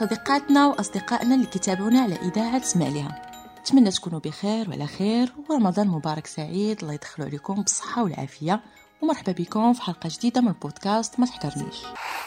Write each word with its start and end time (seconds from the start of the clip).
صديقاتنا 0.00 0.66
وأصدقائنا 0.66 1.34
اللي 1.34 1.46
كتابعونا 1.46 2.00
على 2.00 2.16
إذاعة 2.16 2.62
لها 2.76 3.22
نتمنى 3.60 3.90
تكونوا 3.90 4.20
بخير 4.20 4.70
وعلى 4.70 4.86
خير 4.86 5.32
ورمضان 5.48 5.88
مبارك 5.88 6.26
سعيد. 6.26 6.80
الله 6.82 6.92
يدخلوا 6.94 7.28
عليكم 7.28 7.54
بالصحة 7.54 8.02
والعافية 8.02 8.62
ومرحبا 9.02 9.32
بكم 9.32 9.72
في 9.72 9.82
حلقة 9.82 10.08
جديدة 10.12 10.40
من 10.40 10.48
البودكاست 10.48 11.20
ما 11.20 11.26
تحقرنيش. 11.26 11.76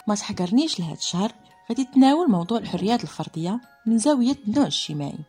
ما 0.07 0.15
تحقرنيش 0.15 0.79
لهذا 0.79 0.93
الشهر 0.93 1.31
غادي 1.69 1.85
تناول 1.85 2.29
موضوع 2.29 2.57
الحريات 2.57 3.03
الفردية 3.03 3.59
من 3.85 3.97
زاوية 3.97 4.35
النوع 4.47 4.63
الاجتماعي. 4.63 5.19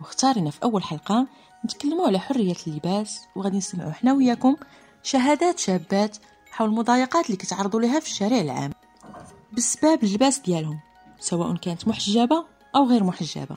واختارنا 0.00 0.50
في 0.50 0.62
أول 0.62 0.82
حلقة 0.82 1.26
نتكلموا 1.64 2.06
على 2.06 2.18
حرية 2.18 2.56
اللباس 2.66 3.20
وغادي 3.36 3.56
نسمعوا 3.56 3.92
حنا 3.92 4.12
وياكم 4.12 4.56
شهادات 5.02 5.58
شابات 5.58 6.16
حول 6.50 6.68
المضايقات 6.68 7.26
اللي 7.26 7.36
كتعرضوا 7.36 7.80
لها 7.80 8.00
في 8.00 8.06
الشارع 8.06 8.40
العام 8.40 8.70
بسبب 9.52 10.04
اللباس 10.04 10.38
ديالهم. 10.38 10.87
سواء 11.20 11.56
كانت 11.56 11.88
محجبة 11.88 12.44
أو 12.76 12.88
غير 12.88 13.04
محجبة. 13.04 13.56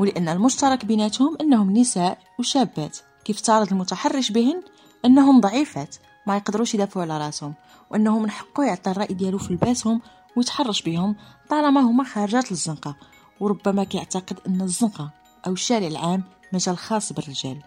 ولأن 0.00 0.28
المشترك 0.28 0.84
بيناتهم 0.84 1.36
أنهم 1.40 1.76
نساء 1.76 2.18
وشابات. 2.38 2.98
كيف 3.24 3.40
تعرض 3.40 3.72
المتحرش 3.72 4.30
بهن؟ 4.30 4.62
أنهم 5.04 5.40
ضعيفات 5.40 5.96
ما 6.26 6.36
يقدروش 6.36 6.74
يدافعوا 6.74 7.04
على 7.04 7.26
رأسهم. 7.26 7.54
وأنه 7.90 8.18
من 8.18 8.30
حقه 8.30 8.64
يعطي 8.64 8.90
الرأي 8.90 9.14
ديالو 9.14 9.38
في 9.38 9.52
لباسهم 9.52 10.00
ويتحرش 10.36 10.82
بهم 10.82 11.16
طالما 11.48 11.80
هما 11.80 12.04
خارجات 12.04 12.50
للزنقة. 12.50 12.96
وربما 13.40 13.84
كيعتقد 13.84 14.38
أن 14.46 14.62
الزنقة 14.62 15.10
أو 15.46 15.52
الشارع 15.52 15.86
العام 15.86 16.24
مجال 16.52 16.78
خاص 16.78 17.12
بالرجال. 17.12 17.62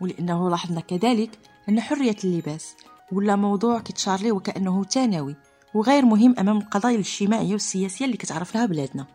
ولأنه 0.00 0.50
لاحظنا 0.50 0.80
كذلك 0.80 1.38
أن 1.68 1.80
حرية 1.80 2.16
اللباس 2.24 2.74
ولا 3.12 3.36
موضوع 3.36 3.78
كيتشار 3.78 4.20
ليه 4.20 4.32
وكأنه 4.32 4.84
ثانوي 4.84 5.36
وغير 5.74 6.04
مهم 6.04 6.34
أمام 6.38 6.58
القضايا 6.58 6.94
الاجتماعية 6.94 7.52
والسياسية 7.52 8.04
اللي 8.04 8.16
كتعرف 8.16 8.54
لها 8.54 8.66
بلادنا. 8.66 9.06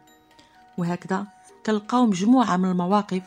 وهكذا 0.78 1.28
كنلقاو 1.66 2.06
مجموعة 2.06 2.58
من 2.58 2.72
المواقف 2.72 3.22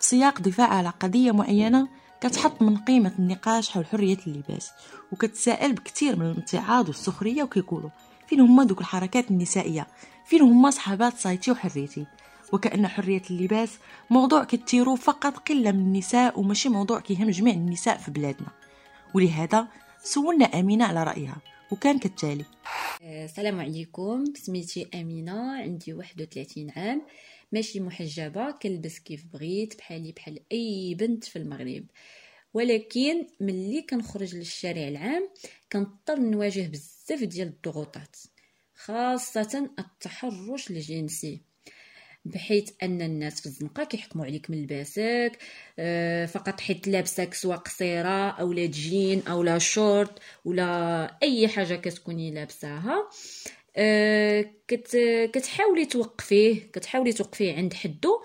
في 0.00 0.06
سياق 0.06 0.40
دفاع 0.40 0.66
على 0.66 0.88
قضية 0.88 1.32
معينة 1.32 1.88
كتحط 2.20 2.62
من 2.62 2.76
قيمة 2.76 3.12
النقاش 3.18 3.70
حول 3.70 3.86
حرية 3.86 4.18
اللباس 4.26 4.70
وكتسائل 5.12 5.72
بكثير 5.72 6.16
من 6.16 6.26
الامتعاض 6.26 6.88
والسخرية 6.88 7.42
وكيقولوا 7.42 7.90
فين 8.26 8.40
هما 8.40 8.64
دوك 8.64 8.80
الحركات 8.80 9.30
النسائية؟ 9.30 9.86
فين 10.26 10.42
هما 10.42 10.70
صحابات 10.70 11.18
صايتي 11.18 11.50
وحريتي؟ 11.50 12.06
وكأن 12.52 12.88
حرية 12.88 13.22
اللباس 13.30 13.78
موضوع 14.10 14.44
كتيرو 14.44 14.96
فقط 14.96 15.38
قلة 15.38 15.72
من 15.72 15.80
النساء 15.80 16.40
وماشي 16.40 16.68
موضوع 16.68 17.00
كيهم 17.00 17.30
جميع 17.30 17.54
النساء 17.54 17.96
في 17.96 18.10
بلادنا. 18.10 18.48
ولهذا 19.14 19.66
سولنا 20.02 20.44
أمينة 20.44 20.84
على 20.84 21.02
رأيها. 21.02 21.36
وكان 21.72 21.98
كالتالي. 21.98 22.44
السلام 23.02 23.60
عليكم. 23.60 24.24
سميتي 24.36 24.88
أمينة 24.94 25.52
عندي 25.62 25.92
31 25.92 26.70
عام 26.70 27.02
ماشي 27.52 27.80
محجبة 27.80 28.50
كنلبس 28.50 28.98
كيف 28.98 29.24
بغيت 29.32 29.78
بحالي 29.78 30.12
بحال 30.12 30.40
أي 30.52 30.94
بنت 30.94 31.24
في 31.24 31.36
المغرب. 31.36 31.84
ولكن 32.54 33.26
ملي 33.40 33.82
كنخرج 33.82 34.36
للشارع 34.36 34.88
العام 34.88 35.30
كنضطر 35.72 36.20
نواجه 36.20 36.66
بزاف 36.66 37.24
ديال 37.24 37.48
الضغوطات 37.48 38.16
خاصة 38.74 39.70
التحرش 39.78 40.70
الجنسي. 40.70 41.40
بحيث 42.24 42.70
أن 42.82 43.02
الناس 43.02 43.40
في 43.40 43.46
الزنقة 43.46 43.84
كيحكموا 43.84 44.24
عليك 44.24 44.50
من 44.50 44.62
لباسك 44.62 45.38
آه، 45.78 46.26
فقط 46.26 46.60
حيت 46.60 46.88
لابسك 46.88 47.34
سواء 47.34 47.58
قصيرة 47.58 48.30
أو 48.30 48.52
لا 48.52 48.66
جين 48.66 49.22
أو 49.28 49.42
لا 49.42 49.58
شورت 49.58 50.18
ولا 50.44 51.18
أي 51.22 51.48
حاجة 51.48 51.74
كتكوني 51.74 52.30
لابساها. 52.30 53.08
آه، 53.76 54.44
كت 54.68 54.96
كتحاولي 55.32 55.84
توقفيه 55.86 56.60
كتحاولي 56.72 57.12
توقفيه 57.12 57.56
عند 57.56 57.74
حدو 57.74 58.22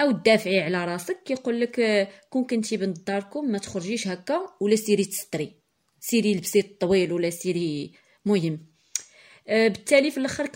أو 0.00 0.10
تدافعي 0.12 0.60
على 0.60 0.84
راسك. 0.84 1.22
كيقول 1.24 1.60
لك 1.60 1.80
آه، 1.80 2.08
كون 2.30 2.44
كنتي 2.44 2.76
بنت 2.76 3.06
داركم 3.06 3.44
ما 3.50 3.58
تخرجيش 3.58 4.08
هكا 4.08 4.40
ولا 4.60 4.76
سيري 4.76 5.04
تستري. 5.04 5.52
سيري 6.00 6.34
لبسي 6.34 6.62
طويل 6.62 7.12
ولا 7.12 7.30
سيري 7.30 7.92
مهم. 8.24 8.66
بالتالي 9.46 10.10
في 10.10 10.18
الأخر 10.18 10.46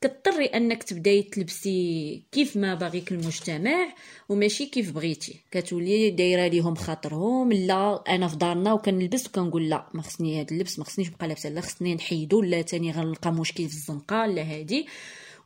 كضطري 0.00 0.46
انك 0.46 0.82
تبداي 0.82 1.22
تلبسي 1.22 2.22
كيف 2.32 2.56
ما 2.56 2.74
باغيك 2.74 3.12
المجتمع 3.12 3.94
وماشي 4.28 4.66
كيف 4.66 4.92
بغيتي. 4.92 5.40
كتولي 5.50 6.10
دايرة 6.10 6.46
ليهم 6.46 6.74
خاطرهم 6.74 7.52
لا 7.52 8.04
أنا 8.08 8.28
في 8.28 8.36
دارنا 8.36 8.72
وكنلبس 8.72 9.26
وكنقول 9.26 9.68
لا 9.68 9.88
ما 9.94 10.02
خصني 10.02 10.40
هذا 10.40 10.46
اللبس 10.52 10.78
ما 10.78 10.84
خصنيش 10.84 11.08
نبقى 11.08 11.28
لابسة 11.28 11.48
لا 11.48 11.60
خصني 11.60 11.94
نحيدو 11.94 12.42
لا 12.42 12.62
تاني 12.62 12.92
غنلقى 12.92 13.32
مشكل 13.32 13.68
في 13.68 13.74
الزنقة 13.74 14.26
لا 14.26 14.42
هادي. 14.42 14.86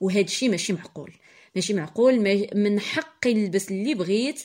وهذا 0.00 0.20
الشيء 0.20 0.50
ماشي 0.50 0.72
معقول. 0.72 1.12
ماشي 1.56 1.74
معقول 1.74 2.44
من 2.54 2.80
حقي 2.80 3.34
نلبس 3.34 3.70
اللي 3.70 3.94
بغيت 3.94 4.42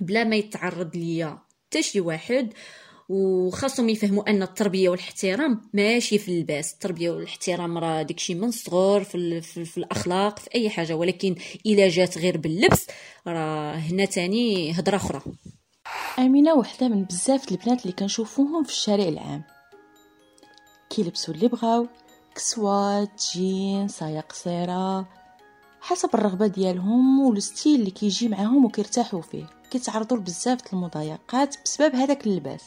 بلا 0.00 0.24
ما 0.24 0.36
يتعرض 0.36 0.96
ليا 0.96 1.38
حتى 1.66 1.82
شي 1.82 2.00
واحد. 2.00 2.52
وخاصهم 3.08 3.88
يفهموا 3.88 4.30
أن 4.30 4.42
التربية 4.42 4.88
والاحترام 4.88 5.60
ماشي 5.72 6.18
في 6.18 6.28
اللباس 6.28 6.72
التربية 6.72 7.10
والاحترام 7.10 7.78
راه 7.78 8.02
داكشي 8.02 8.34
من 8.34 8.48
الصغر 8.48 9.04
في, 9.04 9.40
في, 9.40 9.64
في 9.64 9.78
الأخلاق 9.78 10.38
في 10.38 10.48
أي 10.54 10.70
حاجة. 10.70 10.94
ولكن 10.94 11.34
إلا 11.66 11.88
جات 11.88 12.18
غير 12.18 12.36
باللبس 12.36 12.86
راه 13.26 13.74
هنا 13.74 14.04
تاني 14.04 14.72
هضرة 14.72 14.96
أخرى. 14.96 15.20
أمينة 16.18 16.54
وحدة 16.54 16.88
من 16.88 17.04
بزاف 17.04 17.52
البنات 17.52 17.82
اللي 17.82 17.92
كنشوفوهم 17.92 18.64
في 18.64 18.70
الشارع 18.70 19.04
العام. 19.04 19.42
كيلبسوا 20.90 21.34
اللي 21.34 21.48
بغاو 21.48 21.86
كسوات 22.34 23.22
جين 23.32 23.88
سايا 23.88 24.20
قصيرة 24.20 25.08
حسب 25.80 26.08
الرغبة 26.14 26.46
ديالهم 26.46 27.20
والستيل 27.20 27.80
اللي 27.80 27.90
كيجي 27.90 28.28
معاهم 28.28 28.64
وكيرتاحوا 28.64 29.22
فيه. 29.22 29.46
كيتعرضوا 29.70 30.16
لبزاف 30.16 30.72
المضايقات 30.72 31.56
بسبب 31.64 31.94
هذاك 31.94 32.26
اللباس. 32.26 32.62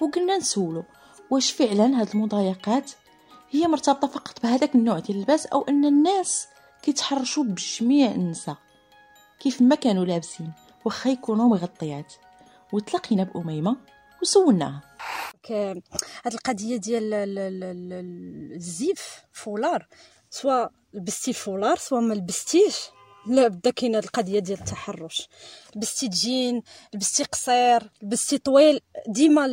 وقلنا 0.00 0.36
نسولو. 0.36 0.84
واش 1.30 1.50
فعلا 1.52 2.00
هاد 2.00 2.08
المضايقات؟ 2.14 2.90
هي 3.50 3.66
مرتبطة 3.66 4.08
فقط 4.08 4.42
بهذاك 4.42 4.74
النوع 4.74 4.98
ديال 4.98 5.16
اللباس 5.16 5.46
أو 5.46 5.64
أن 5.68 5.84
الناس 5.84 6.46
كيتحرشوا 6.82 7.44
بجميع 7.44 8.10
النساء. 8.10 8.56
كيف 9.40 9.62
ما 9.62 9.74
كانوا 9.74 10.04
لابسين 10.04 10.52
واخا 10.84 11.10
يكونوا 11.10 11.48
مغطيات. 11.48 12.12
وتلاقينا 12.72 13.24
بأميمة 13.24 13.76
وسولناها. 14.22 14.80
هاد 15.50 15.82
القضية 16.26 16.76
ديال 16.76 17.14
الزيف 18.56 19.24
فولار. 19.32 19.86
سواء 20.30 20.72
لبستي 20.94 21.30
الفولار 21.30 21.76
سواء 21.76 22.00
ما 22.00 22.14
لبستيش. 22.14 22.76
لا 23.26 23.48
بدا 23.48 23.70
كاينة 23.70 23.98
القضية 23.98 24.38
ديال 24.38 24.58
التحرش. 24.58 25.28
لبستي 25.76 26.08
تجين 26.08 26.62
لبستي 26.94 27.24
قصير 27.24 27.90
لبستي 28.02 28.38
طويل. 28.38 28.80
ديما 29.08 29.44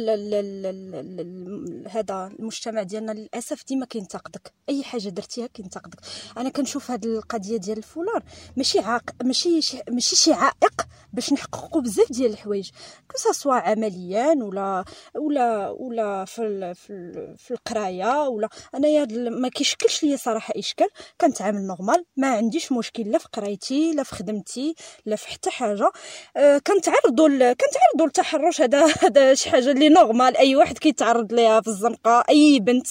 هذا 1.90 2.32
المجتمع 2.40 2.84
ديالنا 2.84 3.12
للأسف 3.12 3.66
ديما 3.68 3.86
كينتقدك. 3.86 4.54
أي 4.70 4.84
حاجة 4.84 5.10
درتيها 5.10 5.48
كينتقدك. 5.48 6.00
أنا 6.38 6.50
كنشوف 6.50 6.92
هذه 6.92 7.06
القضية 7.06 7.58
ديال 7.58 7.78
الفولار 7.78 8.24
ماشي 8.58 8.80
عاق 8.80 9.04
ماشي 9.24 9.62
شي... 9.62 9.78
ماشي 9.90 10.16
شي 10.16 10.34
عائق. 10.34 10.88
باش 11.14 11.34
نحققوا 11.34 11.82
بزاف 11.82 12.12
ديال 12.12 12.32
الحوايج 12.32 12.70
que 13.12 13.18
ce 13.34 13.40
soit 13.40 13.54
عمليا 13.54 14.36
ولا 14.42 14.86
ولا 15.16 15.70
ولا 15.70 16.26
في 16.26 16.42
ال... 16.42 16.76
في, 16.76 16.90
ال... 16.90 17.38
في 17.38 17.52
القراية 17.52 18.28
ولا 18.28 18.50
انايا 18.76 19.06
ما 19.30 19.50
كيشكلش 19.50 20.04
ليا 20.04 20.18
صراحة 20.18 20.54
إشكال 20.58 20.88
كنتعامل 21.22 21.68
normal 21.68 22.06
ما 22.18 22.28
عنديش 22.28 22.72
مشكل 22.72 23.12
لا 23.12 23.18
في 23.18 23.28
قرايتي 23.34 23.94
لا 23.94 24.04
في 24.04 24.16
خدمتي 24.16 24.76
لا 25.06 25.16
في 25.16 25.28
حتى 25.28 25.50
حاجة 25.50 25.92
أه 26.38 26.58
كنتعرضوا. 26.58 27.28
كنتعرضوا 27.54 28.06
للتحرش 28.06 28.62
هذا 28.62 28.86
هذا 29.04 29.34
شي 29.34 29.50
حاجة 29.50 29.72
اللي 29.72 29.90
normal 29.90 30.38
أي 30.38 30.56
واحد 30.56 30.78
كيتعرض 30.78 31.34
ليها 31.34 31.62
في 31.62 31.68
الزنقة 31.68 32.24
أي 32.30 32.60
بنت 32.60 32.88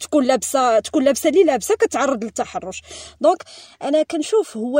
تكون 0.00 0.24
لابسه 0.24 0.78
تكون 0.78 1.04
لابسة 1.04 1.30
اللي 1.30 1.44
لابسة 1.44 1.74
كتعرض 1.74 2.24
للتحرش. 2.24 2.82
donc 3.20 3.42
أنا 3.82 4.02
كنشوف 4.02 4.56
هو 4.56 4.78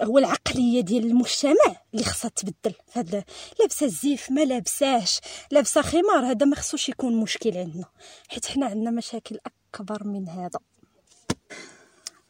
هو 0.00 0.18
العقلية 0.18 0.80
ديال 0.80 1.06
المجتمع 1.06 1.76
اللي 1.94 2.04
خصها 2.04 2.28
تبدل 2.28 2.74
فهاد 2.88 3.24
لابسة 3.60 3.86
الزيف 3.86 4.30
ما 4.30 4.40
لابساش 4.40 5.20
لابسة 5.50 5.82
خمار 5.82 6.24
هذا 6.30 6.46
ما 6.46 6.56
خصوش 6.56 6.88
يكون 6.88 7.16
مشكل 7.16 7.56
عندنا. 7.56 7.84
حيت 8.28 8.46
حنا 8.46 8.66
عندنا 8.66 8.90
مشاكل 8.90 9.38
أكبر 9.74 10.04
من 10.04 10.28
هذا. 10.28 10.58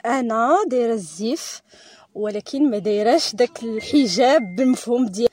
أنا 0.07 0.65
دايرة 0.67 0.93
الزيف 0.95 1.63
ولكن 2.15 2.71
ما 2.71 2.79
دايراش 2.79 3.35
داك 3.35 3.63
الحجاب 3.63 4.43
بالمفهوم 4.57 5.07
ديال 5.07 5.29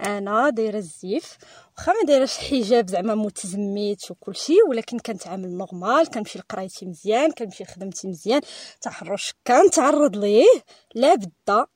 أنا 0.00 0.50
دايرة 0.50 0.78
الزيف 0.78 1.38
واخا 1.78 1.92
ما 1.92 2.02
دايرهش 2.06 2.38
حجاب 2.38 2.88
زعما 2.88 3.14
متزميت 3.14 4.10
وكل 4.10 4.36
شيء 4.36 4.68
ولكن 4.68 4.98
كنتعامل 4.98 5.48
normal 5.50 6.10
كنمشي 6.10 6.38
لقرايتي 6.38 6.86
مزيان 6.86 7.30
كنمشي 7.30 7.64
لخدمتي 7.64 8.08
مزيان. 8.08 8.40
تحرش 8.80 9.34
كنتعرض 9.46 10.16
ليه؟ 10.16 10.46
لا 10.94 11.14
بدا 11.14 11.66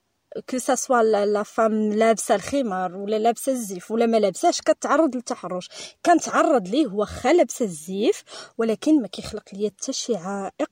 que 0.50 0.58
ce 0.58 0.73
soit 0.73 1.02
la 1.02 1.42
femme 1.42 1.92
لابسة 1.92 2.34
الخمار 2.34 2.96
ولا 2.96 3.18
لابسة 3.18 3.52
الزيف 3.52 3.90
ولا 3.90 4.06
ما 4.06 4.16
لابساش 4.16 4.60
كتعرض 4.60 5.16
للتحرش. 5.16 5.68
كنتعرض 6.06 6.68
ليه 6.68 6.86
واخا 6.86 7.32
لابسة 7.32 7.64
الزيف 7.64 8.24
ولكن 8.58 9.02
ما 9.02 9.08
كيخلق 9.08 9.44
ليا 9.52 9.70
حتى 9.70 9.92
شي 9.92 10.16
عائق 10.16 10.70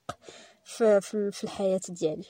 في, 0.65 1.01
في 1.33 1.45
الحياة 1.45 1.81
ديالي. 1.89 2.25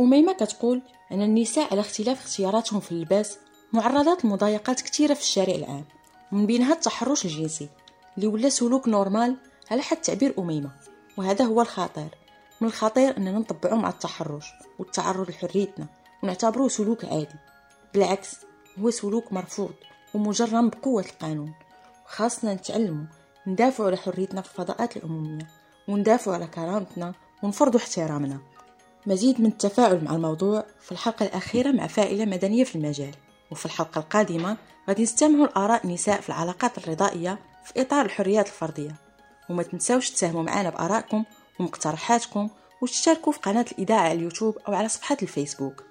أميمة 0.00 0.32
كتقول 0.32 0.82
أن 1.12 1.22
النساء 1.22 1.68
على 1.72 1.80
اختلاف 1.80 2.24
اختياراتهم 2.24 2.80
في 2.80 2.92
اللباس 2.92 3.38
معرضات 3.72 4.24
لمضايقات 4.24 4.80
كثيرة 4.80 5.14
في 5.14 5.20
الشارع 5.20 5.54
العام 5.54 5.84
ومن 6.32 6.46
بينها 6.46 6.72
التحرش 6.72 7.24
الجنسي 7.24 7.68
اللي 8.16 8.26
ولا 8.26 8.48
سلوك 8.48 8.88
نورمال 8.88 9.36
على 9.70 9.82
حد 9.82 9.96
تعبير 9.96 10.34
أميمة 10.38 10.70
وهذا 11.16 11.44
هو 11.44 11.60
الخطير. 11.62 12.08
من 12.60 12.68
الخطير 12.68 13.16
أننا 13.16 13.38
نطبعه 13.38 13.74
مع 13.74 13.88
التحرش 13.88 14.46
والتعرض 14.78 15.30
لحريتنا 15.30 15.86
ونعتبره 16.22 16.68
سلوك 16.68 17.04
عادي. 17.04 17.34
بالعكس 17.94 18.36
هو 18.78 18.90
سلوك 18.90 19.32
مرفوض 19.32 19.74
ومجرم 20.14 20.68
بقوة 20.68 21.02
القانون. 21.02 21.54
خاصنا 22.06 22.54
نتعلموا 22.54 23.04
ندافعوا 23.46 23.88
على 23.88 23.96
حريتنا 23.96 24.42
في 24.42 24.50
الفضاءات 24.50 24.96
العمومية 24.96 25.46
وندافعوا 25.88 26.36
على 26.36 26.46
كرامتنا 26.46 27.14
ونفرضوا 27.42 27.80
احترامنا. 27.80 28.38
مزيد 29.06 29.40
من 29.40 29.46
التفاعل 29.46 30.04
مع 30.04 30.14
الموضوع 30.14 30.64
في 30.80 30.92
الحلقة 30.92 31.26
الأخيرة 31.26 31.70
مع 31.72 31.86
فائلة 31.86 32.24
مدنية 32.24 32.64
في 32.64 32.76
المجال. 32.76 33.14
وفي 33.50 33.66
الحلقة 33.66 33.98
القادمة 33.98 34.56
غادي 34.88 35.02
نستمعوا 35.02 35.46
لآراء 35.46 35.86
نساء 35.86 36.20
في 36.20 36.28
العلاقات 36.28 36.78
الرضائية 36.78 37.38
في 37.64 37.80
إطار 37.80 38.04
الحريات 38.04 38.46
الفردية. 38.46 38.94
وما 39.50 39.62
تنساوش 39.62 40.10
تساهموا 40.10 40.42
معنا 40.42 40.70
بآرائكم 40.70 41.24
ومقترحاتكم 41.60 42.48
وتشتركوا 42.82 43.32
في 43.32 43.38
قناة 43.38 43.66
الإذاعة 43.72 44.00
على 44.00 44.12
اليوتيوب 44.12 44.58
أو 44.68 44.74
على 44.74 44.88
صفحة 44.88 45.16
الفيسبوك. 45.22 45.84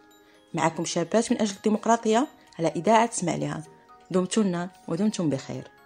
معكم 0.54 0.86
شابات 0.86 1.32
من 1.32 1.42
أجل 1.42 1.56
الديمقراطية 1.56 2.28
على 2.60 2.68
إذاعة 2.68 3.10
اسمع 3.14 3.36
لها 3.36 3.64
دمتن 4.12 4.70
ودمتم 4.88 5.30
بخير. 5.30 5.77